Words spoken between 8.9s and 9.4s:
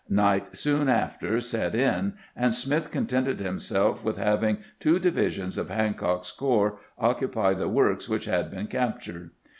tured.